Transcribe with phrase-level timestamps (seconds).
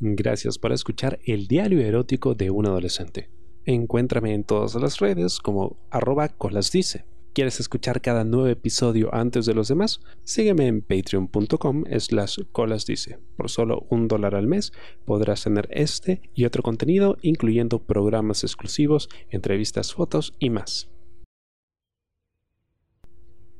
[0.00, 3.30] Gracias por escuchar el diario erótico de un adolescente.
[3.64, 7.04] Encuéntrame en todas las redes como arroba colasdice.
[7.34, 10.00] ¿Quieres escuchar cada nuevo episodio antes de los demás?
[10.24, 13.18] Sígueme en patreon.com slash colasdice.
[13.36, 14.72] Por solo un dólar al mes
[15.04, 20.90] podrás tener este y otro contenido, incluyendo programas exclusivos, entrevistas, fotos y más.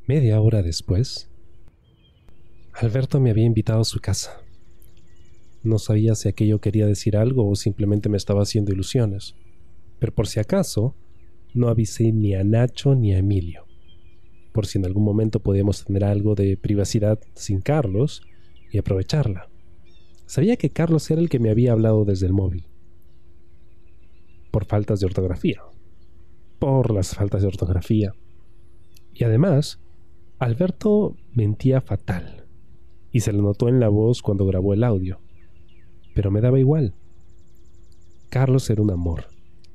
[0.07, 1.31] Media hora después,
[2.73, 4.41] Alberto me había invitado a su casa.
[5.63, 9.35] No sabía si aquello quería decir algo o simplemente me estaba haciendo ilusiones.
[9.99, 10.95] Pero por si acaso,
[11.53, 13.67] no avisé ni a Nacho ni a Emilio.
[14.53, 18.23] Por si en algún momento podíamos tener algo de privacidad sin Carlos
[18.71, 19.49] y aprovecharla.
[20.27, 22.67] Sabía que Carlos era el que me había hablado desde el móvil.
[24.51, 25.63] Por faltas de ortografía.
[26.59, 28.13] Por las faltas de ortografía.
[29.13, 29.81] Y además,
[30.39, 32.47] Alberto mentía fatal.
[33.11, 35.19] Y se le notó en la voz cuando grabó el audio
[36.19, 36.95] pero me daba igual.
[38.29, 39.27] Carlos era un amor,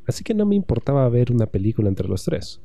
[0.05, 2.59] así que no me importaba ver una película entre los tres.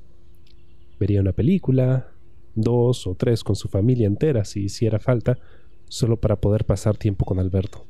[0.99, 2.09] Vería una película,
[2.57, 5.39] dos o tres con su familia entera si hiciera falta,
[5.87, 7.87] solo para poder pasar tiempo con Alberto.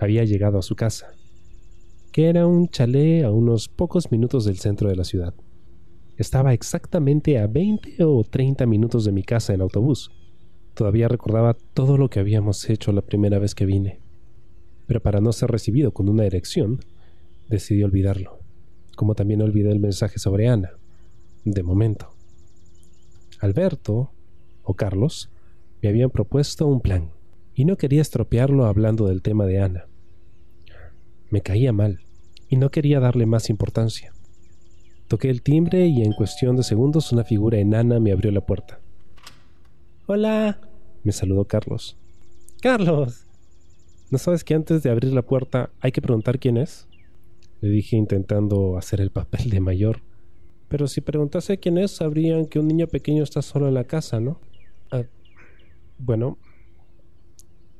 [0.00, 1.14] Había llegado a su casa,
[2.10, 5.32] que era un chalet a unos pocos minutos del centro de la ciudad.
[6.16, 10.10] Estaba exactamente a 20 o 30 minutos de mi casa en autobús.
[10.74, 14.01] Todavía recordaba todo lo que habíamos hecho la primera vez que vine
[14.86, 16.80] pero para no ser recibido con una erección,
[17.48, 18.38] decidí olvidarlo,
[18.96, 20.72] como también olvidé el mensaje sobre Ana,
[21.44, 22.14] de momento.
[23.40, 24.10] Alberto,
[24.62, 25.30] o Carlos,
[25.82, 27.10] me habían propuesto un plan,
[27.54, 29.86] y no quería estropearlo hablando del tema de Ana.
[31.30, 32.00] Me caía mal,
[32.48, 34.12] y no quería darle más importancia.
[35.08, 38.80] Toqué el timbre y en cuestión de segundos una figura enana me abrió la puerta.
[40.06, 40.60] Hola,
[41.02, 41.98] me saludó Carlos.
[42.60, 43.26] Carlos,
[44.12, 46.86] ¿No sabes que antes de abrir la puerta hay que preguntar quién es?
[47.62, 50.02] Le dije intentando hacer el papel de mayor.
[50.68, 54.20] Pero si preguntase quién es, sabrían que un niño pequeño está solo en la casa,
[54.20, 54.38] ¿no?
[54.90, 55.04] Ah,
[55.98, 56.38] bueno,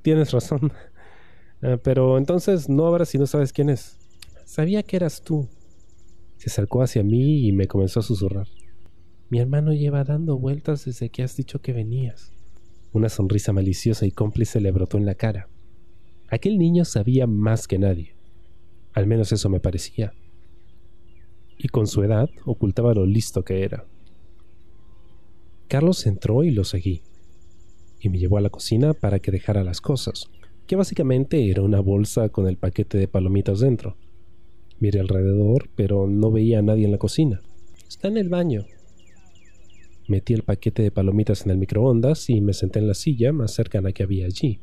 [0.00, 0.72] tienes razón.
[1.64, 3.96] Ah, pero entonces no abras si no sabes quién es.
[4.44, 5.48] Sabía que eras tú.
[6.36, 8.48] Se acercó hacia mí y me comenzó a susurrar.
[9.30, 12.32] Mi hermano lleva dando vueltas desde que has dicho que venías.
[12.90, 15.51] Una sonrisa maliciosa y cómplice le brotó en la cara.
[16.32, 18.14] Aquel niño sabía más que nadie.
[18.94, 20.14] Al menos eso me parecía.
[21.58, 23.84] Y con su edad ocultaba lo listo que era.
[25.68, 27.02] Carlos entró y lo seguí.
[28.00, 30.30] Y me llevó a la cocina para que dejara las cosas,
[30.66, 33.98] que básicamente era una bolsa con el paquete de palomitas dentro.
[34.80, 37.42] Miré alrededor, pero no veía a nadie en la cocina.
[37.86, 38.64] Está en el baño.
[40.08, 43.52] Metí el paquete de palomitas en el microondas y me senté en la silla más
[43.52, 44.60] cercana que había allí.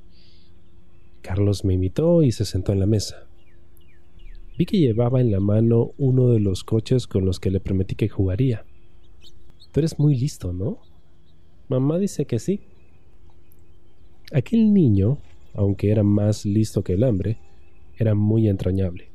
[1.21, 3.27] Carlos me invitó y se sentó en la mesa.
[4.57, 7.95] Vi que llevaba en la mano uno de los coches con los que le prometí
[7.95, 8.65] que jugaría.
[9.71, 10.79] Tú eres muy listo, ¿no?
[11.69, 12.61] Mamá dice que sí.
[14.33, 15.19] Aquel niño,
[15.53, 17.37] aunque era más listo que el hambre,
[17.97, 19.09] era muy entrañable.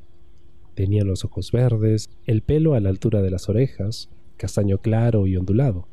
[0.74, 5.36] Tenía los ojos verdes, el pelo a la altura de las orejas, castaño claro y
[5.36, 5.86] ondulado,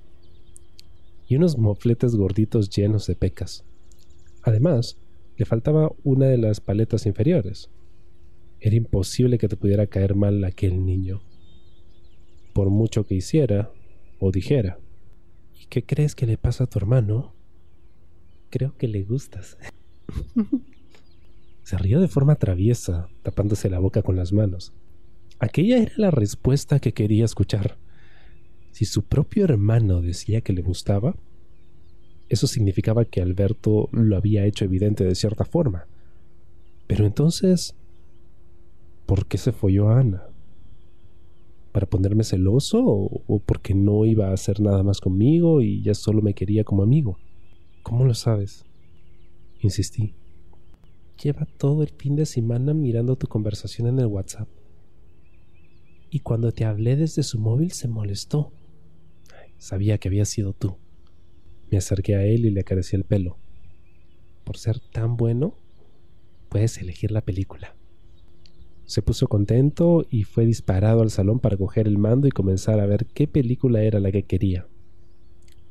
[1.28, 3.64] y unos mofletes gorditos llenos de pecas.
[4.44, 4.98] Además,
[5.42, 7.72] le faltaba una de las paletas inferiores.
[8.60, 11.24] Era imposible que te pudiera caer mal aquel niño.
[12.54, 13.72] Por mucho que hiciera
[14.20, 14.78] o dijera.
[15.60, 17.34] ¿Y qué crees que le pasa a tu hermano?
[18.52, 19.58] Creo que le gustas.
[21.64, 24.74] Se rió de forma traviesa, tapándose la boca con las manos.
[25.40, 27.80] Aquella era la respuesta que quería escuchar.
[28.74, 31.16] Si su propio hermano decía que le gustaba,
[32.32, 35.86] eso significaba que Alberto lo había hecho evidente de cierta forma.
[36.88, 37.76] Pero entonces,
[39.06, 40.24] ¿por qué se folló a Ana?
[41.74, 46.22] ¿Para ponerme celoso o, porque no iba a hacer nada más conmigo y ya solo
[46.22, 47.18] me quería como amigo?
[47.84, 48.64] ¿Cómo lo sabes?
[49.60, 50.14] Insistí.
[51.22, 54.48] Lleva todo el fin de semana mirando tu conversación en el WhatsApp.
[56.10, 58.54] Y cuando te hablé desde su móvil se molestó.
[59.58, 60.78] sabía que había sido tú.
[61.72, 63.38] Me acerqué a él y le acaricié el pelo.
[64.44, 65.56] Por ser tan bueno,
[66.50, 67.76] puedes elegir la película.
[68.86, 72.86] Se puso contento y fue disparado al salón para coger el mando y comenzar a
[72.86, 74.68] ver qué película era la que quería.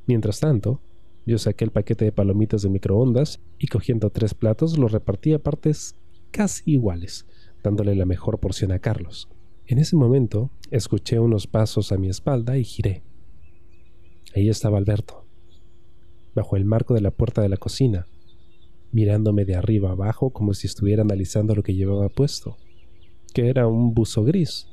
[0.06, 0.80] Mientras tanto,
[1.26, 5.38] yo saqué el paquete de palomitas de microondas y cogiendo tres platos los repartí a
[5.38, 5.96] partes
[6.30, 7.26] casi iguales,
[7.62, 9.28] dándole la mejor porción a Carlos.
[9.66, 13.02] En ese momento escuché unos pasos a mi espalda y giré.
[14.34, 15.26] Ahí estaba Alberto,
[16.40, 18.06] bajo el marco de la puerta de la cocina,
[18.92, 22.56] mirándome de arriba abajo como si estuviera analizando lo que llevaba puesto,
[23.34, 24.66] que era un buzo gris.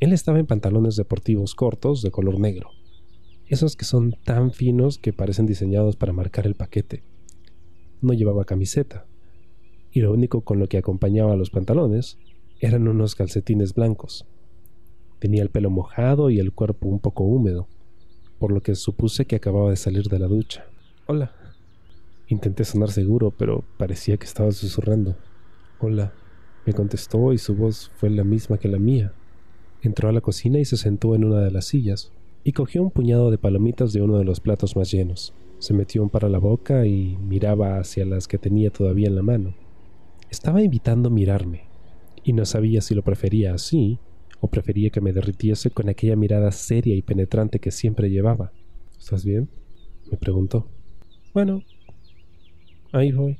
[0.00, 2.70] Él estaba en pantalones deportivos cortos de color negro,
[3.48, 7.02] esos que son tan finos que parecen diseñados para marcar el paquete.
[8.00, 9.04] No llevaba camiseta,
[9.92, 12.16] y lo único con lo que acompañaba los pantalones
[12.60, 14.26] eran unos calcetines blancos.
[15.18, 17.68] Tenía el pelo mojado y el cuerpo un poco húmedo,
[18.40, 20.64] por lo que supuse que acababa de salir de la ducha.
[21.06, 21.30] Hola.
[22.26, 25.14] Intenté sonar seguro, pero parecía que estaba susurrando.
[25.78, 26.14] Hola.
[26.64, 29.12] Me contestó y su voz fue la misma que la mía.
[29.82, 32.90] Entró a la cocina y se sentó en una de las sillas, y cogió un
[32.90, 35.34] puñado de palomitas de uno de los platos más llenos.
[35.58, 39.16] Se metió un par a la boca y miraba hacia las que tenía todavía en
[39.16, 39.54] la mano.
[40.30, 41.64] Estaba invitando a mirarme,
[42.24, 43.98] y no sabía si lo prefería así
[44.40, 48.52] o prefería que me derritiese con aquella mirada seria y penetrante que siempre llevaba.
[48.98, 49.48] ¿Estás bien?
[50.10, 50.66] me preguntó.
[51.32, 51.62] Bueno,
[52.92, 53.38] ahí voy.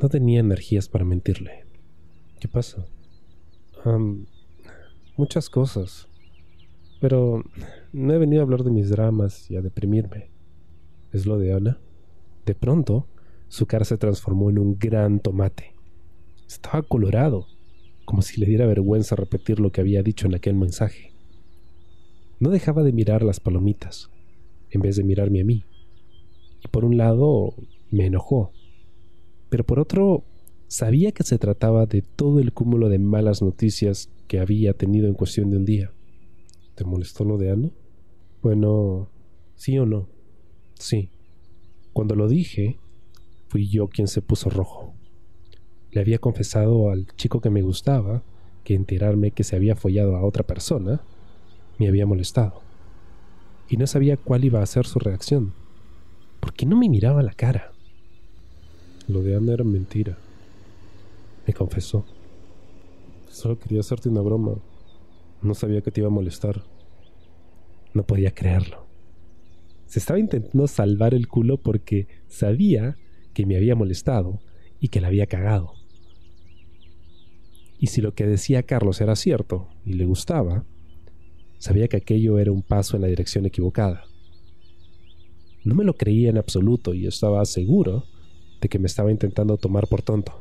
[0.00, 1.64] No tenía energías para mentirle.
[2.40, 2.86] ¿Qué pasa?
[5.16, 6.08] muchas cosas.
[7.00, 7.44] Pero
[7.92, 10.30] no he venido a hablar de mis dramas y a deprimirme.
[11.12, 11.78] ¿Es lo de Ana?
[12.44, 13.06] De pronto,
[13.48, 15.72] su cara se transformó en un gran tomate.
[16.48, 17.46] Estaba colorado
[18.06, 21.12] como si le diera vergüenza repetir lo que había dicho en aquel mensaje.
[22.40, 24.08] No dejaba de mirar las palomitas,
[24.70, 25.64] en vez de mirarme a mí.
[26.64, 27.54] Y por un lado
[27.90, 28.52] me enojó,
[29.48, 30.24] pero por otro
[30.68, 35.14] sabía que se trataba de todo el cúmulo de malas noticias que había tenido en
[35.14, 35.90] cuestión de un día.
[36.74, 37.70] ¿Te molestó lo de Ana?
[38.42, 39.08] Bueno,
[39.56, 40.08] sí o no.
[40.74, 41.10] Sí.
[41.92, 42.78] Cuando lo dije,
[43.48, 44.95] fui yo quien se puso rojo.
[45.92, 48.22] Le había confesado al chico que me gustaba
[48.64, 51.00] que enterarme que se había follado a otra persona
[51.78, 52.62] me había molestado.
[53.68, 55.52] Y no sabía cuál iba a ser su reacción.
[56.40, 57.72] ¿Por qué no me miraba la cara?
[59.08, 60.18] Lo de Ana era mentira.
[61.46, 62.04] Me confesó.
[63.28, 64.54] Solo quería hacerte una broma.
[65.42, 66.62] No sabía que te iba a molestar.
[67.94, 68.86] No podía creerlo.
[69.86, 72.96] Se estaba intentando salvar el culo porque sabía
[73.32, 74.40] que me había molestado
[74.80, 75.74] y que la había cagado.
[77.78, 80.64] Y si lo que decía Carlos era cierto y le gustaba,
[81.58, 84.04] sabía que aquello era un paso en la dirección equivocada.
[85.64, 88.04] No me lo creía en absoluto y estaba seguro
[88.60, 90.40] de que me estaba intentando tomar por tonto.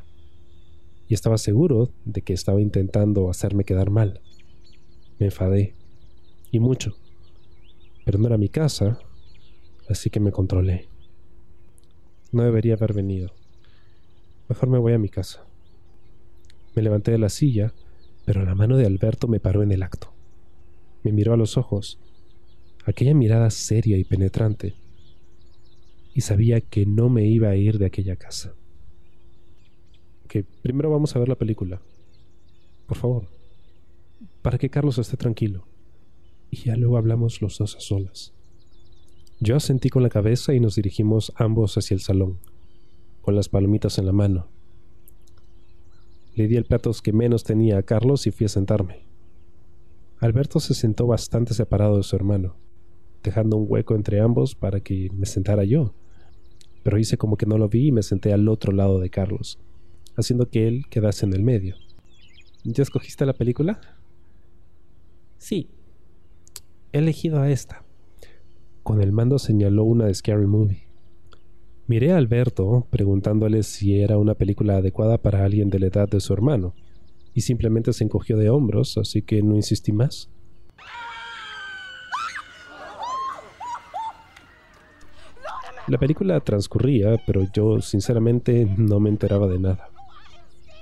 [1.07, 4.21] Y estaba seguro de que estaba intentando hacerme quedar mal.
[5.19, 5.75] Me enfadé.
[6.51, 6.95] Y mucho.
[8.05, 8.99] Pero no era mi casa,
[9.89, 10.87] así que me controlé.
[12.31, 13.31] No debería haber venido.
[14.47, 15.45] Mejor me voy a mi casa.
[16.75, 17.73] Me levanté de la silla,
[18.25, 20.13] pero la mano de Alberto me paró en el acto.
[21.03, 21.99] Me miró a los ojos,
[22.85, 24.75] aquella mirada seria y penetrante,
[26.13, 28.53] y sabía que no me iba a ir de aquella casa.
[30.27, 31.81] Que primero vamos a ver la película.
[32.87, 33.27] Por favor,
[34.41, 35.67] para que Carlos esté tranquilo.
[36.51, 38.33] Y ya luego hablamos los dos a solas.
[39.39, 42.39] Yo asentí con la cabeza y nos dirigimos ambos hacia el salón,
[43.25, 44.47] con las palomitas en la mano
[46.35, 49.05] le di el plato que menos tenía a Carlos y fui a sentarme.
[50.19, 52.57] Alberto se sentó bastante separado de su hermano,
[53.23, 55.93] dejando un hueco entre ambos para que me sentara yo.
[56.83, 59.59] Pero hice como que no lo vi y me senté al otro lado de Carlos,
[60.17, 61.77] haciendo que él quedase en el medio.
[62.65, 63.79] ¿Ya escogiste la película?
[65.37, 65.69] Sí.
[66.91, 67.85] He elegido a esta.
[68.83, 70.84] Con el mando señaló una de Scary Movie.
[71.87, 76.19] Miré a Alberto preguntándole si era una película adecuada para alguien de la edad de
[76.19, 76.73] su hermano,
[77.35, 80.31] y simplemente se encogió de hombros, así que no insistí más.
[85.87, 89.89] La película transcurría, pero yo sinceramente no me enteraba de nada.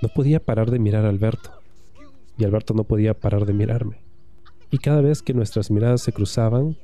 [0.01, 1.51] No podía parar de mirar a Alberto,
[2.37, 3.97] y Alberto no podía parar de mirarme.
[4.71, 6.77] Y cada vez que nuestras miradas se cruzaban,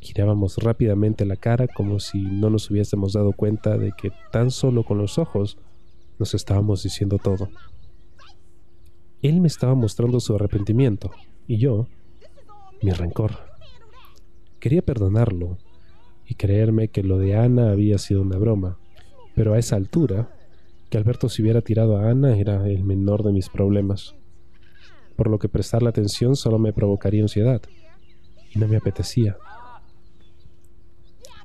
[0.00, 4.84] Girábamos rápidamente la cara como si no nos hubiésemos dado cuenta de que tan solo
[4.84, 5.58] con los ojos
[6.18, 7.48] nos estábamos diciendo todo.
[9.22, 11.10] Él me estaba mostrando su arrepentimiento
[11.46, 11.86] y yo
[12.82, 13.32] mi rencor.
[14.60, 15.58] Quería perdonarlo
[16.26, 18.78] y creerme que lo de Ana había sido una broma,
[19.34, 20.30] pero a esa altura,
[20.90, 24.14] que Alberto se hubiera tirado a Ana era el menor de mis problemas,
[25.16, 27.62] por lo que prestarle atención solo me provocaría ansiedad,
[28.54, 29.36] y no me apetecía.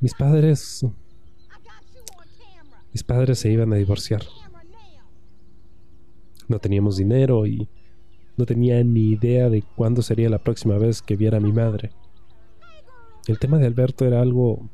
[0.02, 0.86] Mis padres...
[2.92, 4.24] Mis padres se iban a divorciar.
[6.50, 7.70] No teníamos dinero y
[8.36, 11.92] no tenía ni idea de cuándo sería la próxima vez que viera a mi madre.
[13.28, 14.68] El tema de Alberto era algo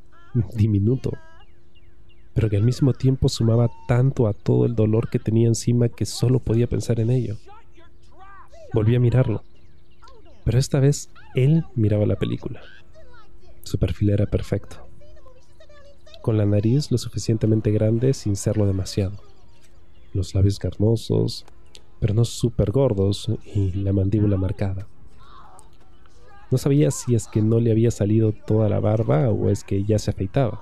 [0.56, 1.12] diminuto,
[2.34, 6.06] pero que al mismo tiempo sumaba tanto a todo el dolor que tenía encima que
[6.06, 7.38] solo podía pensar en ello.
[8.74, 9.44] Volví a mirarlo,
[10.46, 12.62] pero esta vez él miraba la película.
[13.64, 14.87] Su perfil era perfecto,
[16.22, 19.18] con la nariz lo suficientemente grande sin serlo demasiado,
[20.14, 21.46] los labios carnosos,
[22.00, 24.88] pero no súper gordos y la mandíbula marcada.
[26.50, 29.84] No sabía si es que no le había salido toda la barba o es que
[29.84, 30.62] ya se afeitaba,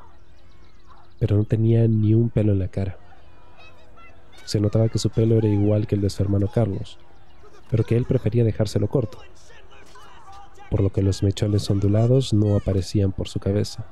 [1.20, 2.98] pero no tenía ni un pelo en la cara.
[4.46, 6.98] Se notaba que su pelo era igual que el de su hermano Carlos,
[7.70, 9.20] pero que él prefería dejárselo corto,
[10.70, 13.86] por lo que los mechones ondulados no aparecían por su cabeza.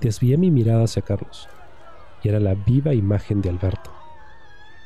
[0.00, 1.48] Desvié mi mirada hacia Carlos,
[2.22, 3.90] y era la viva imagen de Alberto.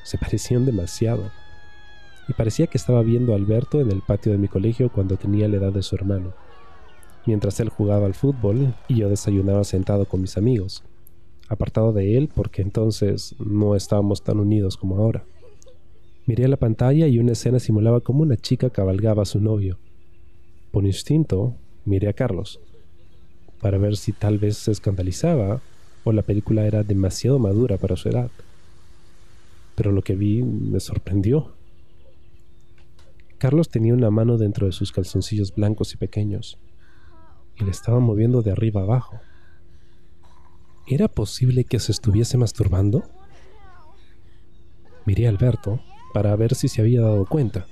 [0.05, 1.31] Se parecían demasiado,
[2.29, 5.49] y parecía que estaba viendo a Alberto en el patio de mi colegio cuando tenía
[5.49, 6.33] la edad de su hermano,
[7.27, 10.83] mientras él jugaba al fútbol y yo desayunaba sentado con mis amigos,
[11.49, 15.25] apartado de él porque entonces no estábamos tan unidos como ahora.
[16.25, 19.79] Miré a la pantalla y una escena simulaba como una chica cabalgaba a su novio.
[20.71, 21.55] Por instinto,
[21.85, 22.61] miré a Carlos,
[23.63, 25.61] para ver si tal vez se escandalizaba
[26.05, 28.31] o la película era demasiado madura para su edad.
[29.77, 31.53] Pero lo que vi me sorprendió.
[33.39, 36.59] Carlos tenía una mano dentro de sus calzoncillos blancos y pequeños,
[37.57, 39.21] y le estaba moviendo de arriba abajo.
[40.87, 43.05] ¿Era posible que se estuviese masturbando?
[45.07, 45.81] Miré a Alberto,
[46.13, 47.67] para ver si se había dado cuenta,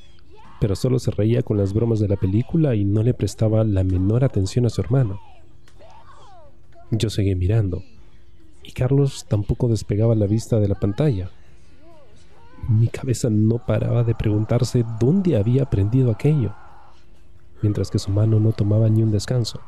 [0.61, 3.83] pero solo se reía con las bromas de la película y no le prestaba la
[3.83, 5.21] menor atención a su hermano.
[6.91, 7.83] Yo seguí mirando,
[8.63, 11.31] y Carlos tampoco despegaba la vista de la pantalla.
[12.69, 16.55] Mi cabeza no paraba de preguntarse dónde había aprendido aquello,
[17.63, 19.61] mientras que su mano no tomaba ni un descanso.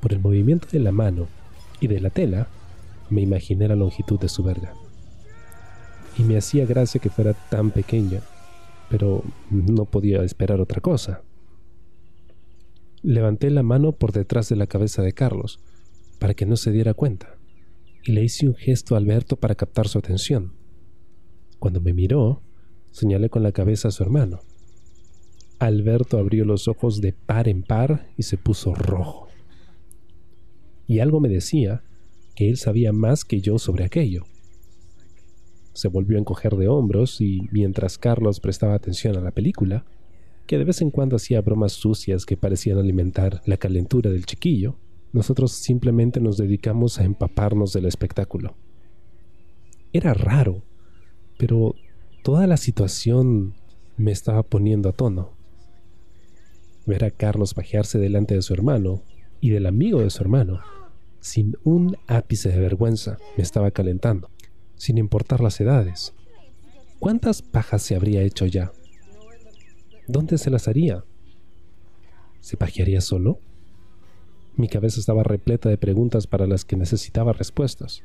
[0.00, 1.28] Por el movimiento de la mano
[1.80, 2.48] y de la tela,
[3.10, 4.74] me imaginé la longitud de su verga
[6.18, 8.20] y me hacía gracia que fuera tan pequeña,
[8.88, 11.22] pero no podía esperar otra cosa.
[13.02, 15.60] Levanté la mano por detrás de la cabeza de Carlos,
[16.18, 17.36] para que no se diera cuenta,
[18.04, 20.52] y le hice un gesto a Alberto para captar su atención.
[21.58, 22.42] Cuando me miró,
[22.90, 24.40] señalé con la cabeza a su hermano.
[25.58, 29.28] Alberto abrió los ojos de par en par y se puso rojo.
[30.86, 31.82] Y algo me decía
[32.34, 34.24] que él sabía más que yo sobre aquello
[35.74, 39.84] se volvió a encoger de hombros y mientras Carlos prestaba atención a la película,
[40.46, 44.76] que de vez en cuando hacía bromas sucias que parecían alimentar la calentura del chiquillo,
[45.14, 48.54] nosotros simplemente nos dedicamos a empaparnos del espectáculo.
[49.92, 50.64] Era raro,
[51.38, 51.74] pero
[52.22, 53.54] toda la situación
[53.96, 55.32] me estaba poniendo a tono.
[56.84, 59.02] Ver a Carlos bajearse delante de su hermano
[59.40, 60.60] y del amigo de su hermano,
[61.20, 64.28] sin un ápice de vergüenza, me estaba calentando
[64.76, 66.12] sin importar las edades.
[66.98, 68.72] ¿Cuántas pajas se habría hecho ya?
[70.08, 71.04] ¿Dónde se las haría?
[72.40, 73.38] ¿Se pajearía solo?
[74.56, 78.04] Mi cabeza estaba repleta de preguntas para las que necesitaba respuestas.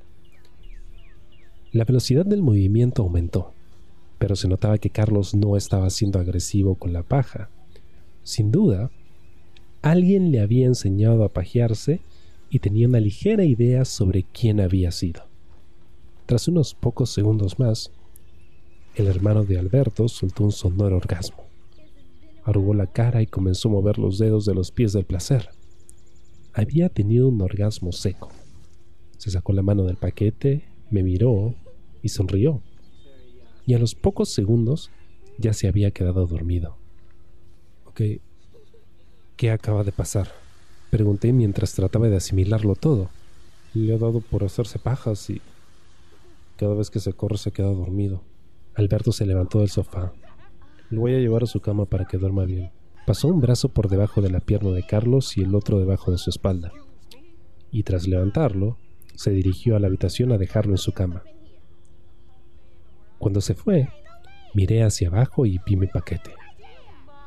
[1.72, 3.54] La velocidad del movimiento aumentó,
[4.18, 7.52] pero se notaba que Carlos no estaba siendo agresivo con la paja.
[8.24, 8.90] Sin duda,
[9.84, 12.02] alguien le había enseñado a pajearse
[12.50, 15.22] y tenía una ligera idea sobre quién había sido.
[16.26, 17.92] Tras unos pocos segundos más,
[18.96, 21.44] el hermano de Alberto soltó un sonoro orgasmo.
[22.44, 25.50] Arrugó la cara y comenzó a mover los dedos de los pies del placer.
[26.60, 28.28] Había tenido un orgasmo seco.
[29.18, 31.56] Se sacó la mano del paquete, me miró
[32.04, 32.62] y sonrió.
[33.66, 34.92] Y a los pocos segundos
[35.38, 36.76] ya se había quedado dormido.
[37.86, 38.02] Ok,
[39.38, 40.34] ¿qué acaba de pasar?
[40.90, 43.10] Pregunté mientras trataba de asimilarlo todo.
[43.74, 45.42] Le ha dado por hacerse pajas y
[46.58, 48.22] cada vez que se corre se queda dormido.
[48.76, 50.12] Alberto se levantó del sofá.
[50.90, 52.70] Lo voy a llevar a su cama para que duerma bien.
[53.06, 56.18] Pasó un brazo por debajo de la pierna de Carlos y el otro debajo de
[56.18, 56.72] su espalda.
[57.72, 58.78] Y tras levantarlo,
[59.16, 61.24] se dirigió a la habitación a dejarlo en su cama.
[63.18, 63.90] Cuando se fue,
[64.54, 66.34] miré hacia abajo y vi mi paquete.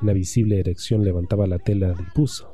[0.01, 2.53] Una visible erección levantaba la tela del puso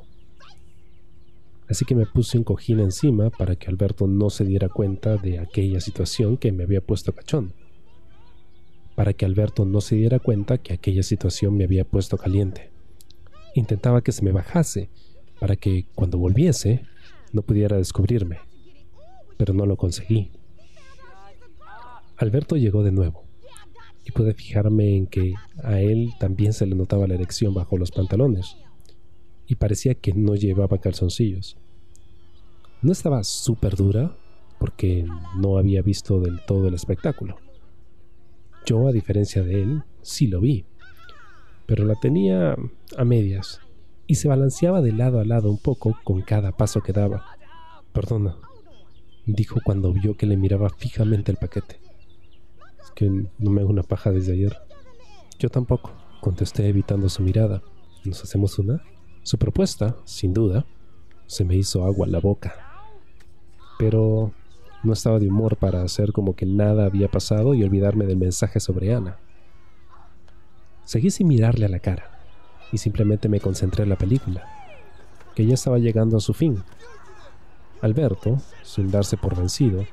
[1.69, 5.39] así que me puse un cojín encima para que Alberto no se diera cuenta de
[5.39, 7.53] aquella situación que me había puesto cachón.
[8.95, 12.68] Para que Alberto no se diera cuenta que aquella situación me había puesto caliente.
[13.59, 14.89] Intentaba que se me bajase,
[15.37, 16.85] para que cuando volviese
[17.33, 18.39] no pudiera descubrirme,
[19.35, 20.31] pero no lo conseguí.
[22.15, 23.25] Alberto llegó de nuevo,
[24.05, 27.91] y pude fijarme en que a él también se le notaba la erección bajo los
[27.91, 28.55] pantalones
[29.45, 31.57] y parecía que no llevaba calzoncillos.
[32.81, 34.15] No estaba súper dura,
[34.57, 37.35] porque no había visto del todo el espectáculo.
[38.65, 40.65] Yo, a diferencia de él, sí lo vi,
[41.69, 42.55] pero la tenía
[42.97, 43.61] a medias
[44.07, 47.37] y se balanceaba de lado a lado un poco con cada paso que daba.
[47.93, 48.37] Perdona,
[49.27, 51.79] dijo cuando vio que le miraba fijamente el paquete.
[52.81, 54.57] Es que no me hago una paja desde ayer.
[55.37, 57.61] Yo tampoco, contesté evitando su mirada.
[58.03, 58.81] ¿Nos hacemos una?
[59.21, 60.65] Su propuesta, sin duda,
[61.27, 62.55] se me hizo agua en la boca.
[63.77, 64.33] Pero
[64.83, 68.59] no estaba de humor para hacer como que nada había pasado y olvidarme del mensaje
[68.59, 69.19] sobre Ana.
[70.89, 72.09] Seguí sin mirarle a la cara
[72.71, 74.43] y simplemente me concentré en la película,
[75.35, 76.63] que ya estaba llegando a su fin.
[77.83, 79.85] Alberto, sin darse por vencido,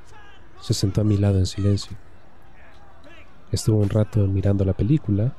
[0.59, 1.95] se sentó a mi lado en silencio.
[3.51, 5.35] Estuvo un rato mirando la película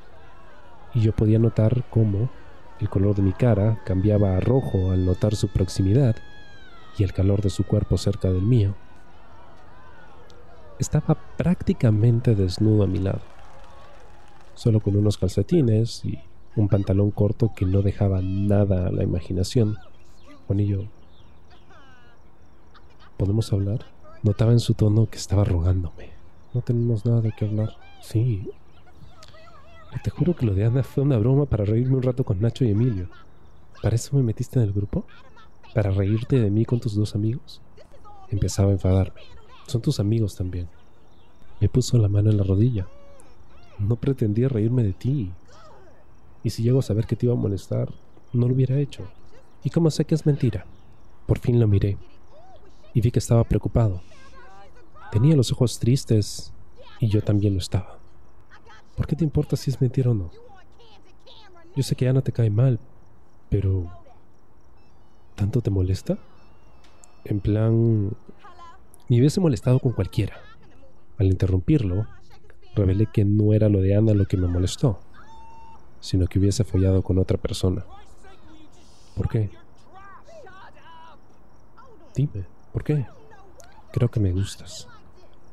[0.93, 2.29] y yo podía notar cómo
[2.79, 6.15] el color de mi cara cambiaba a rojo al notar su proximidad
[6.97, 8.75] y el calor de su cuerpo cerca del mío
[10.79, 13.19] estaba prácticamente desnudo a mi lado,
[14.59, 16.19] solo con unos calcetines y
[16.57, 19.77] un pantalón corto que no dejaba nada a la imaginación.
[20.47, 20.83] Juanillo,
[23.15, 23.85] ¿podemos hablar?
[24.21, 26.09] Notaba en su tono que estaba rogándome.
[26.53, 27.77] No tenemos nada de qué hablar.
[28.01, 28.49] Sí.
[30.03, 32.65] Te juro que lo de Ana fue una broma para reírme un rato con Nacho
[32.65, 33.07] y Emilio.
[33.81, 35.05] ¿Para eso me metiste en el grupo?
[35.73, 37.61] ¿Para reírte de mí con tus dos amigos?
[38.27, 39.21] Empezaba a enfadarme.
[39.67, 40.67] Son tus amigos también.
[41.61, 42.87] Me puso la mano en la rodilla.
[43.79, 45.31] No pretendía reírme de ti.
[46.43, 47.89] Y si llego a saber que te iba a molestar,
[48.33, 49.07] no lo hubiera hecho.
[49.63, 50.65] ¿Y cómo sé que es mentira?
[51.25, 51.97] Por fin lo miré.
[52.93, 54.01] Y vi que estaba preocupado.
[55.11, 56.53] Tenía los ojos tristes
[56.99, 57.99] y yo también lo estaba.
[58.95, 60.29] ¿Por qué te importa si es mentira o no?
[61.75, 62.79] Yo sé que Ana te cae mal,
[63.49, 63.91] pero...
[65.35, 66.17] ¿Tanto te molesta?
[67.23, 68.09] En plan,
[69.07, 70.35] me hubiese molestado con cualquiera.
[71.17, 72.07] Al interrumpirlo,
[72.75, 74.99] revelé que no era lo de Ana lo que me molestó,
[75.99, 77.85] sino que hubiese follado con otra persona.
[79.15, 79.49] ¿Por qué?
[82.15, 83.05] Dime, ¿por qué?
[83.91, 84.87] Creo que me gustas.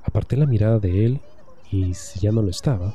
[0.05, 1.21] Aparté la mirada de él
[1.71, 2.95] y si ya no lo estaba,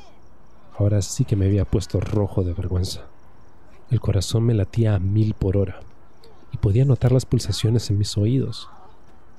[0.78, 3.02] ahora sí que me había puesto rojo de vergüenza.
[3.90, 5.80] El corazón me latía a mil por hora
[6.52, 8.68] y podía notar las pulsaciones en mis oídos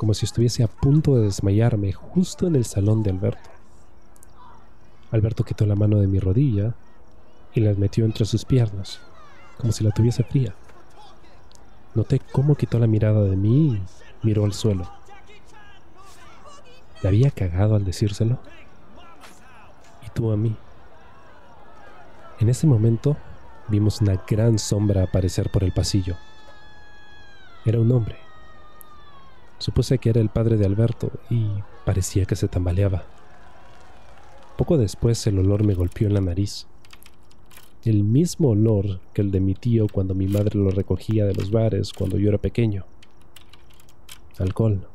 [0.03, 3.49] como si estuviese a punto de desmayarme justo en el salón de Alberto.
[5.13, 6.75] Alberto quitó la mano de mi rodilla
[7.53, 8.99] y la metió entre sus piernas,
[9.57, 10.53] como si la tuviese fría.
[11.95, 13.81] Noté cómo quitó la mirada de mí y
[14.27, 14.91] miró al suelo.
[17.01, 18.39] ¿Le había cagado al decírselo?
[20.05, 20.55] Y tú a mí.
[22.39, 23.15] En ese momento
[23.69, 26.17] vimos una gran sombra aparecer por el pasillo.
[27.65, 28.17] Era un hombre,
[29.63, 31.47] Supuse que era el padre de Alberto y
[31.85, 33.03] parecía que se tambaleaba.
[34.57, 36.67] Poco después el olor me golpeó en la nariz.
[37.83, 41.51] El mismo olor que el de mi tío cuando mi madre lo recogía de los
[41.51, 42.85] bares cuando yo era pequeño.
[44.37, 44.87] Alcohol.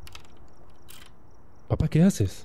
[1.67, 2.43] Papá, ¿qué haces?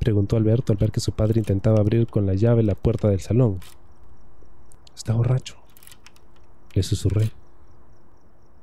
[0.00, 3.20] Preguntó Alberto al ver que su padre intentaba abrir con la llave la puerta del
[3.20, 3.60] salón.
[4.94, 5.56] Está borracho.
[6.74, 7.30] Le susurré.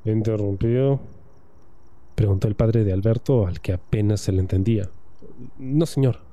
[0.06, 1.00] ¿Interrumpió?
[2.16, 4.90] Preguntó el padre de Alberto, al que apenas se le entendía.
[5.58, 6.27] No, señor.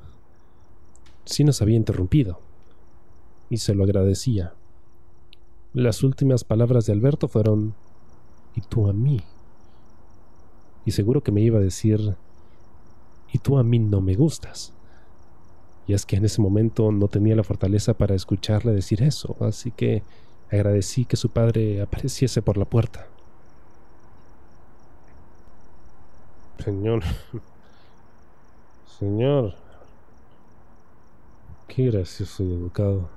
[1.24, 2.40] Sí nos había interrumpido.
[3.50, 4.54] Y se lo agradecía.
[5.72, 7.74] Las últimas palabras de Alberto fueron,
[8.54, 9.22] ¿y tú a mí?
[10.84, 12.16] Y seguro que me iba a decir,
[13.32, 14.72] ¿y tú a mí no me gustas?
[15.87, 19.70] Y es que en ese momento no tenía la fortaleza para escucharle decir eso, así
[19.70, 20.02] que
[20.50, 23.08] agradecí que su padre apareciese por la puerta.
[26.64, 27.02] Señor.
[28.98, 29.63] Señor.
[31.68, 33.09] Qué gracioso y educado.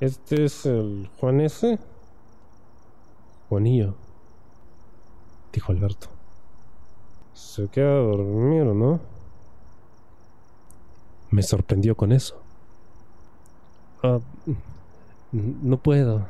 [0.00, 1.78] ¿Este es el Juan S?
[3.48, 3.94] Juanillo,
[5.52, 6.08] dijo Alberto.
[7.34, 9.00] Se queda a dormir, ¿no?
[11.30, 12.40] Me sorprendió con eso.
[14.02, 14.20] Ah,
[15.32, 16.28] no puedo.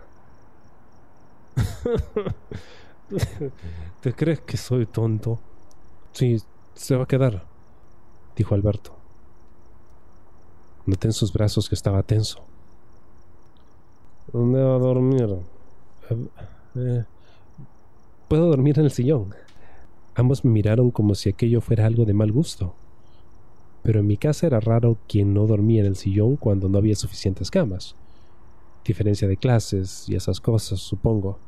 [4.00, 5.40] ¿Te crees que soy tonto?
[6.12, 6.42] Sí,
[6.74, 7.44] se va a quedar,
[8.36, 8.99] dijo Alberto.
[10.86, 12.42] Noté en sus brazos que estaba tenso.
[14.32, 15.36] ¿Dónde va a dormir?
[16.76, 17.04] Eh,
[18.28, 19.34] puedo dormir en el sillón.
[20.14, 22.74] Ambos me miraron como si aquello fuera algo de mal gusto.
[23.82, 26.94] Pero en mi casa era raro quien no dormía en el sillón cuando no había
[26.94, 27.94] suficientes camas.
[28.84, 31.38] Diferencia de clases y esas cosas, supongo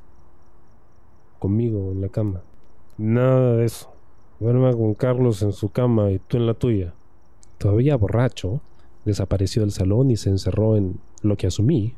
[1.38, 2.42] conmigo en la cama.
[2.96, 3.92] Nada de eso.
[4.38, 6.94] Duerma con Carlos en su cama y tú en la tuya.
[7.58, 8.60] Todavía borracho,
[9.04, 11.94] desapareció del salón y se encerró en lo que asumí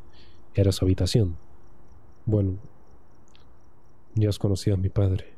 [0.53, 1.37] era su habitación.
[2.25, 2.57] Bueno,
[4.15, 5.35] ya has conocido a mi padre.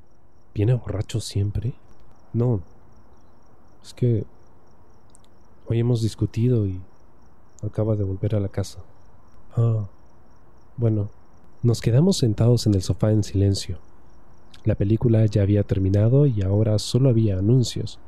[0.54, 1.74] ¿Viene borracho siempre?
[2.34, 2.62] No.
[3.84, 4.26] Es que
[5.68, 6.80] hoy hemos discutido y
[7.64, 8.80] acaba de volver a la casa.
[9.56, 9.88] Ah.
[10.78, 11.10] Bueno,
[11.64, 13.80] nos quedamos sentados en el sofá en silencio.
[14.64, 18.00] La película ya había terminado y ahora solo había anuncios.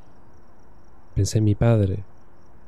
[1.15, 2.03] Pensé en mi padre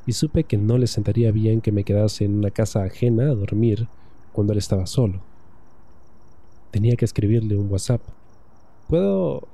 [0.06, 3.36] y supe que no le sentaría bien que me quedase en una casa ajena a
[3.36, 3.88] dormir
[4.34, 5.22] cuando él estaba solo.
[6.72, 8.02] Tenía que escribirle un WhatsApp.
[8.88, 9.48] ¿Puedo...?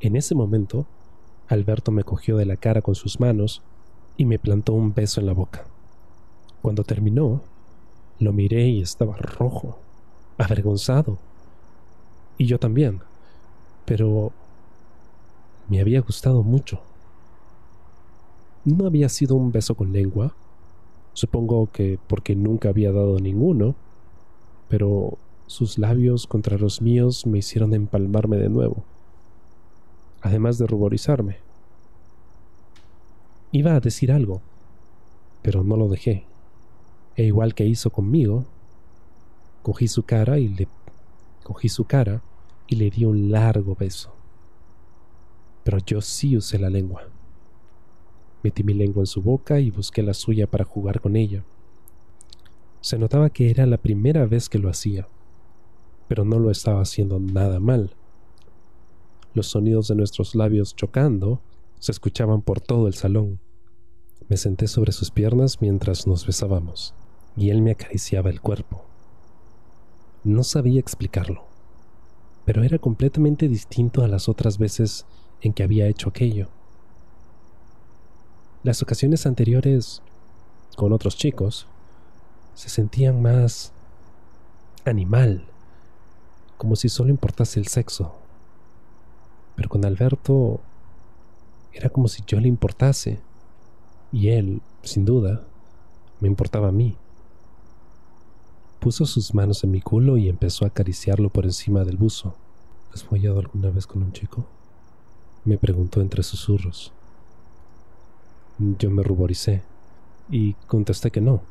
[0.00, 0.86] En ese momento,
[1.48, 3.62] Alberto me cogió de la cara con sus manos
[4.16, 5.64] y me plantó un beso en la boca.
[6.60, 7.42] Cuando terminó,
[8.18, 9.78] lo miré y estaba rojo,
[10.36, 11.18] avergonzado.
[12.36, 13.00] Y yo también
[13.84, 14.32] pero
[15.68, 16.80] me había gustado mucho.
[18.64, 20.34] No había sido un beso con lengua,
[21.12, 23.74] supongo que porque nunca había dado ninguno,
[24.68, 28.84] pero sus labios contra los míos me hicieron empalmarme de nuevo,
[30.22, 31.36] además de ruborizarme.
[33.52, 34.40] Iba a decir algo,
[35.42, 36.24] pero no lo dejé.
[37.16, 38.46] E igual que hizo conmigo,
[39.62, 40.68] cogí su cara y le
[41.42, 42.22] cogí su cara
[42.66, 44.14] y le di un largo beso.
[45.62, 47.13] Pero yo sí usé la lengua.
[48.44, 51.42] Metí mi lengua en su boca y busqué la suya para jugar con ella.
[52.80, 55.08] Se notaba que era la primera vez que lo hacía,
[56.06, 57.96] pero no lo estaba haciendo nada mal.
[59.32, 61.40] Los sonidos de nuestros labios chocando
[61.80, 63.40] se escuchaban por todo el salón.
[64.28, 66.94] Me senté sobre sus piernas mientras nos besábamos,
[67.36, 68.84] y él me acariciaba el cuerpo.
[70.22, 71.54] No sabía explicarlo
[72.44, 75.06] pero era completamente distinto a las otras veces
[75.40, 76.48] en que había hecho aquello.
[78.64, 80.00] Las ocasiones anteriores,
[80.74, 81.66] con otros chicos,
[82.54, 83.74] se sentían más
[84.86, 85.44] animal,
[86.56, 88.14] como si solo importase el sexo.
[89.54, 90.60] Pero con Alberto
[91.74, 93.20] era como si yo le importase,
[94.10, 95.42] y él, sin duda,
[96.20, 96.96] me importaba a mí.
[98.80, 102.34] Puso sus manos en mi culo y empezó a acariciarlo por encima del buzo.
[102.94, 104.46] ¿Has follado alguna vez con un chico?
[105.44, 106.94] Me preguntó entre susurros.
[108.58, 109.62] Yo me ruboricé
[110.30, 111.42] y contesté que no.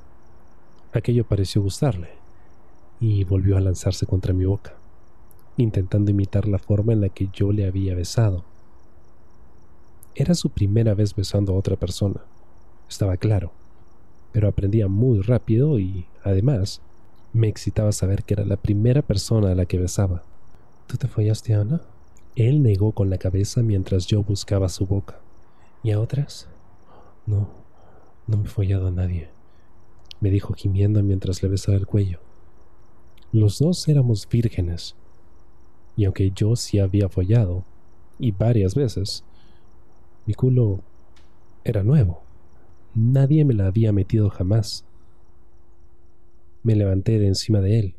[0.94, 2.10] Aquello pareció gustarle
[3.00, 4.76] y volvió a lanzarse contra mi boca,
[5.58, 8.46] intentando imitar la forma en la que yo le había besado.
[10.16, 12.22] Era su primera vez besando a otra persona,
[12.88, 13.52] estaba claro,
[14.32, 16.82] pero aprendía muy rápido y, además,
[17.34, 20.24] me excitaba saber que era la primera persona a la que besaba.
[20.88, 21.82] ¿Tú te follaste a Ana?
[22.36, 25.20] Él negó con la cabeza mientras yo buscaba su boca.
[25.84, 26.48] ¿Y a otras?
[27.26, 27.50] No,
[28.28, 29.30] no me he follado a nadie,
[30.20, 32.20] me dijo gimiendo mientras le besaba el cuello.
[33.32, 34.96] Los dos éramos vírgenes,
[35.96, 37.66] y aunque yo sí había follado,
[38.20, 39.24] y varias veces,
[40.26, 40.82] mi culo
[41.64, 42.24] era nuevo.
[42.96, 44.86] Nadie me la había metido jamás.
[46.62, 47.96] Me levanté de encima de él.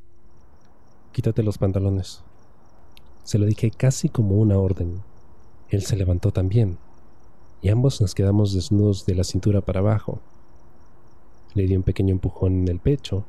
[1.12, 2.22] Quítate los pantalones.
[3.24, 5.02] Se lo dije casi como una orden.
[5.68, 6.78] Él se levantó también,
[7.64, 10.20] y ambos nos quedamos desnudos de la cintura para abajo.
[11.54, 13.24] Le di un pequeño empujón en el pecho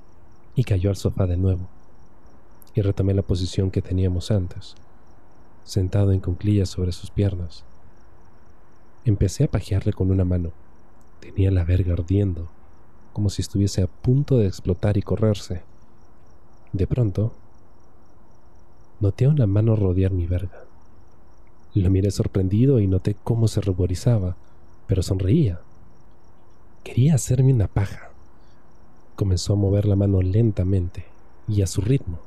[0.56, 1.70] y cayó al sofá de nuevo.
[2.74, 4.76] Y retomé la posición que teníamos antes,
[5.64, 7.64] sentado en cunclillas sobre sus piernas.
[9.06, 10.52] Empecé a pajearle con una mano.
[11.22, 12.50] Tenía la verga ardiendo
[13.14, 15.64] como si estuviese a punto de explotar y correrse.
[16.74, 17.32] De pronto,
[19.00, 20.65] noté una mano rodear mi verga.
[21.76, 24.38] Lo miré sorprendido y noté cómo se ruborizaba,
[24.88, 25.60] pero sonreía.
[26.86, 28.12] Quería hacerme una paja.
[29.18, 31.04] Comenzó a mover la mano lentamente
[31.50, 32.20] y a su ritmo.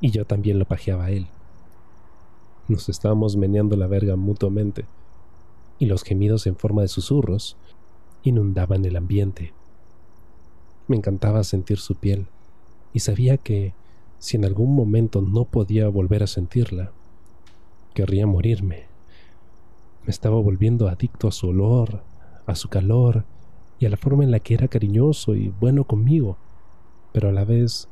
[0.00, 1.28] Y yo también lo pajeaba a él.
[2.66, 4.86] Nos estábamos meneando la verga mutuamente,
[5.78, 7.56] y los gemidos en forma de susurros
[8.24, 9.52] inundaban el ambiente.
[10.88, 12.26] Me encantaba sentir su piel
[12.92, 13.72] y sabía que
[14.18, 16.90] si en algún momento no podía volver a sentirla,
[17.92, 18.86] querría morirme.
[20.04, 22.02] Me estaba volviendo adicto a su olor,
[22.46, 23.24] a su calor
[23.78, 26.38] y a la forma en la que era cariñoso y bueno conmigo,
[27.12, 27.88] pero a la vez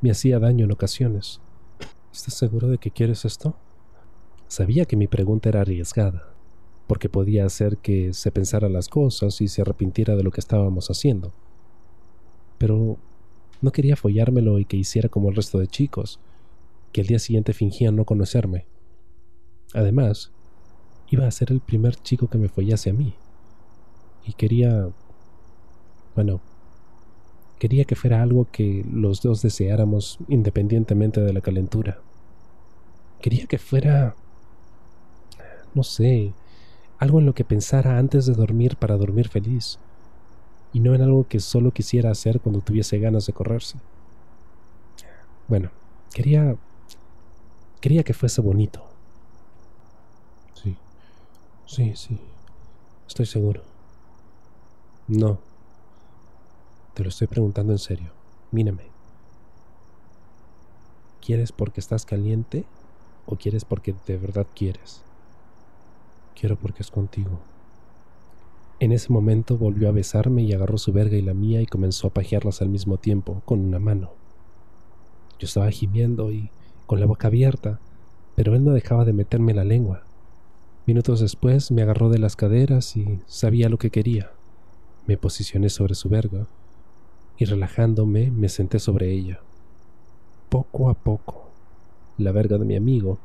[0.00, 1.40] me hacía daño en ocasiones.
[2.12, 3.56] ¿Estás seguro de que quieres esto?
[4.48, 6.34] Sabía que mi pregunta era arriesgada,
[6.86, 10.90] porque podía hacer que se pensara las cosas y se arrepintiera de lo que estábamos
[10.90, 11.32] haciendo
[12.58, 12.98] pero
[13.60, 16.20] no quería follármelo y que hiciera como el resto de chicos,
[16.92, 18.66] que el día siguiente fingían no conocerme.
[19.76, 20.32] Además,
[21.10, 23.14] iba a ser el primer chico que me follase a mí.
[24.24, 24.88] Y quería...
[26.14, 26.40] Bueno,
[27.58, 32.00] quería que fuera algo que los dos deseáramos independientemente de la calentura.
[33.20, 34.16] Quería que fuera...
[35.74, 36.32] no sé,
[36.96, 39.78] algo en lo que pensara antes de dormir para dormir feliz,
[40.72, 43.76] y no en algo que solo quisiera hacer cuando tuviese ganas de correrse.
[45.48, 45.70] Bueno,
[46.14, 46.56] quería...
[47.82, 48.95] quería que fuese bonito.
[50.62, 50.74] Sí,
[51.66, 52.18] sí, sí,
[53.06, 53.62] estoy seguro.
[55.06, 55.38] No,
[56.94, 58.10] te lo estoy preguntando en serio.
[58.52, 58.84] Mírame.
[61.20, 62.64] ¿Quieres porque estás caliente
[63.26, 65.02] o quieres porque de verdad quieres?
[66.34, 67.38] Quiero porque es contigo.
[68.80, 72.08] En ese momento volvió a besarme y agarró su verga y la mía y comenzó
[72.08, 74.12] a pajearlas al mismo tiempo, con una mano.
[75.38, 76.50] Yo estaba gimiendo y
[76.86, 77.78] con la boca abierta,
[78.34, 80.05] pero él no dejaba de meterme la lengua.
[80.86, 84.30] Minutos después me agarró de las caderas y sabía lo que quería.
[85.08, 86.46] Me posicioné sobre su verga
[87.36, 89.40] y relajándome me senté sobre ella.
[90.48, 91.50] Poco a poco,
[92.18, 93.18] la verga de mi amigo,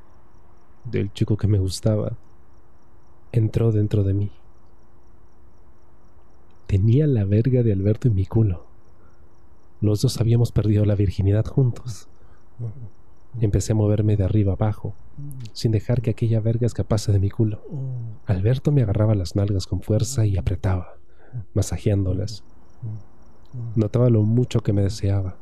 [0.85, 2.17] del chico que me gustaba,
[3.31, 4.31] entró dentro de mí.
[6.65, 8.65] Tenía la verga de Alberto en mi culo.
[9.81, 12.07] Los dos habíamos perdido la virginidad juntos.
[13.39, 14.95] Empecé a moverme de arriba abajo,
[15.53, 17.61] sin dejar que aquella verga escapase de mi culo.
[18.25, 20.97] Alberto me agarraba las nalgas con fuerza y apretaba,
[21.53, 22.43] masajeándolas.
[23.75, 25.37] Notaba lo mucho que me deseaba.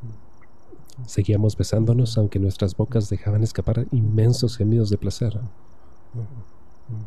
[1.05, 5.39] Seguíamos besándonos aunque nuestras bocas dejaban escapar inmensos gemidos de placer.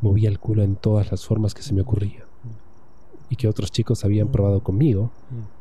[0.00, 2.24] Movía el culo en todas las formas que se me ocurría
[3.28, 5.10] y que otros chicos habían probado conmigo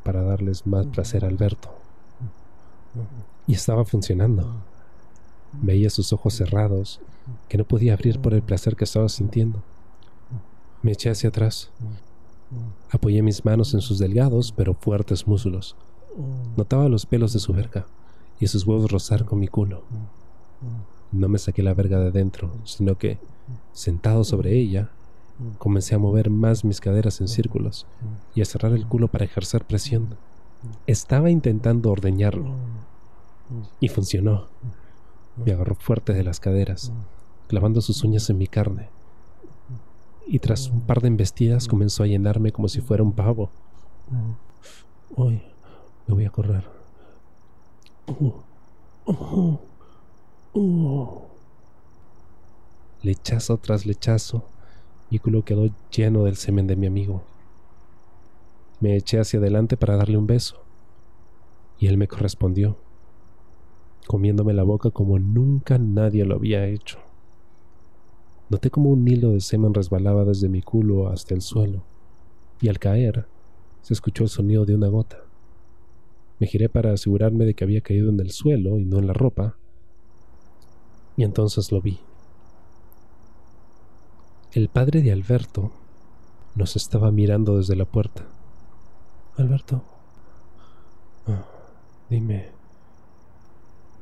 [0.04, 1.74] para darles más placer a Alberto.
[3.48, 4.62] Y estaba funcionando.
[5.54, 7.02] Veía sus ojos cerrados,
[7.48, 9.62] que no podía abrir por el placer que estaba sintiendo.
[10.82, 11.72] Me eché hacia atrás.
[12.90, 15.76] Apoyé mis manos en sus delgados pero fuertes muslos.
[16.58, 17.86] Notaba los pelos de su verga
[18.40, 19.84] y sus huevos rozar con mi culo.
[21.12, 23.20] No me saqué la verga de dentro, sino que
[23.74, 24.90] Sentado sobre ella,
[25.58, 27.88] comencé a mover más mis caderas en círculos
[28.36, 30.16] y a cerrar el culo para ejercer presión.
[30.88, 32.54] Estaba intentando ordeñarlo
[33.80, 34.48] y funcionó.
[35.38, 36.92] Me agarró fuerte de las caderas,
[37.48, 38.90] clavando sus uñas en mi carne.
[40.28, 43.50] Y tras un par de embestidas comenzó a llenarme como si fuera un pavo.
[45.16, 45.42] Hoy
[46.08, 46.70] me voy a correr.
[53.02, 54.44] Lechazo tras lechazo,
[55.10, 57.24] mi culo quedó lleno del semen de mi amigo.
[58.80, 60.62] Me eché hacia adelante para darle un beso,
[61.80, 62.78] y él me correspondió,
[64.08, 67.00] comiéndome la boca como nunca nadie lo había hecho.
[68.50, 71.84] Noté como un hilo de semen resbalaba desde mi culo hasta el suelo,
[72.60, 73.26] y al caer
[73.82, 75.18] se escuchó el sonido de una gota.
[76.40, 79.14] Me giré para asegurarme de que había caído en el suelo y no en la
[79.14, 79.58] ropa,
[81.16, 82.00] y entonces lo vi.
[84.52, 85.72] El padre de Alberto
[86.56, 88.26] nos estaba mirando desde la puerta.
[89.38, 89.84] Alberto,
[91.28, 91.46] ah,
[92.10, 92.61] dime.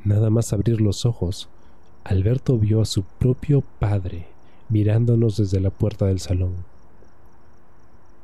[0.03, 1.49] Nada más abrir los ojos,
[2.03, 4.27] Alberto vio a su propio padre
[4.69, 6.53] mirándonos desde la puerta del salón.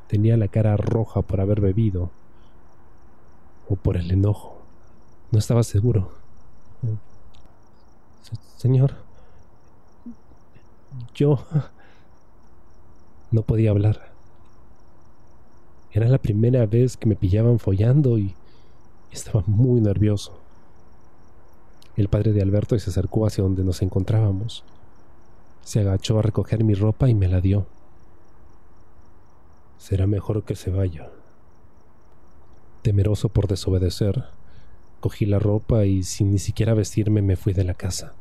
[0.07, 2.11] Tenía la cara roja por haber bebido
[3.67, 4.57] o por el enojo.
[5.31, 6.11] No estaba seguro.
[8.57, 8.95] Señor,
[11.13, 11.45] yo
[13.31, 14.13] no podía hablar.
[15.91, 18.35] Era la primera vez que me pillaban follando y
[19.11, 20.44] estaba muy nervioso.
[21.95, 24.65] El padre de Alberto se acercó hacia donde nos encontrábamos.
[25.62, 27.67] Se agachó a recoger mi ropa y me la dio.
[29.77, 31.10] Será mejor que se vaya.
[32.81, 34.25] Temeroso por desobedecer,
[34.99, 38.13] cogí la ropa y sin ni siquiera vestirme me fui de la casa.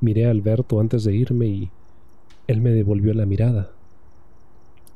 [0.00, 1.70] Miré a Alberto antes de irme y
[2.46, 3.72] él me devolvió la mirada.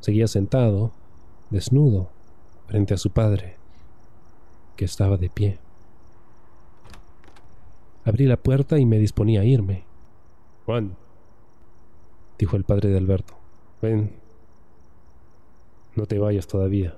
[0.00, 0.92] Seguía sentado,
[1.50, 2.10] desnudo,
[2.66, 3.56] frente a su padre,
[4.76, 5.65] que estaba de pie.
[8.06, 9.84] Abrí la puerta y me disponía a irme.
[10.64, 10.96] Juan,
[12.38, 13.34] dijo el padre de Alberto,
[13.82, 14.12] ven,
[15.96, 16.94] no te vayas todavía.